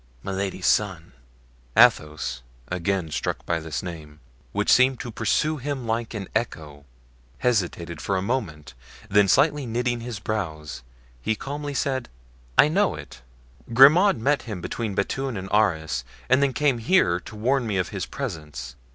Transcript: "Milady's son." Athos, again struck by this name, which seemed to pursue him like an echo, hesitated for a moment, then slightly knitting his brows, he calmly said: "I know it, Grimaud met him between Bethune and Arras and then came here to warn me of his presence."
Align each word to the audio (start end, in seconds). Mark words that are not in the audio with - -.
"Milady's 0.23 0.65
son." 0.65 1.11
Athos, 1.77 2.41
again 2.69 3.11
struck 3.11 3.45
by 3.45 3.59
this 3.59 3.83
name, 3.83 4.19
which 4.51 4.71
seemed 4.71 4.99
to 5.01 5.11
pursue 5.11 5.57
him 5.57 5.85
like 5.85 6.15
an 6.15 6.27
echo, 6.33 6.85
hesitated 7.37 8.01
for 8.01 8.17
a 8.17 8.21
moment, 8.23 8.73
then 9.09 9.27
slightly 9.27 9.67
knitting 9.67 9.99
his 9.99 10.17
brows, 10.17 10.81
he 11.21 11.35
calmly 11.35 11.75
said: 11.75 12.09
"I 12.57 12.67
know 12.67 12.95
it, 12.95 13.21
Grimaud 13.75 14.17
met 14.17 14.41
him 14.41 14.59
between 14.59 14.95
Bethune 14.95 15.37
and 15.37 15.53
Arras 15.53 16.03
and 16.29 16.41
then 16.41 16.53
came 16.53 16.79
here 16.79 17.19
to 17.19 17.35
warn 17.35 17.67
me 17.67 17.77
of 17.77 17.89
his 17.89 18.07
presence." 18.07 18.75